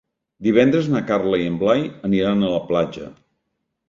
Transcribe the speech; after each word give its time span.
Divendres 0.45 0.87
na 0.93 1.01
Carla 1.11 1.39
i 1.41 1.45
en 1.49 1.59
Blai 1.63 1.83
aniran 2.09 2.47
a 2.47 2.49
la 2.55 2.63
platja. 2.71 3.11